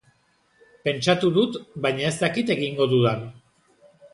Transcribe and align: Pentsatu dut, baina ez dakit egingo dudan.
Pentsatu 0.87 1.29
dut, 1.35 1.59
baina 1.87 2.07
ez 2.09 2.15
dakit 2.25 2.51
egingo 2.57 2.89
dudan. 2.95 3.25